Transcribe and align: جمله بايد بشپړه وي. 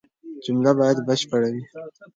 جمله 0.45 0.71
بايد 0.79 0.97
بشپړه 1.07 1.49
وي. 1.53 1.63